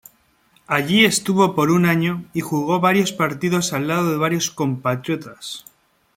Allí 0.65 1.05
estuvo 1.05 1.53
por 1.53 1.69
un 1.69 1.85
año 1.85 2.23
y 2.33 2.41
jugó 2.41 2.79
varios 2.79 3.11
partidos 3.13 3.71
al 3.71 3.87
lado 3.87 4.09
de 4.09 4.17
varios 4.17 4.49
compatriotas. 4.49 5.63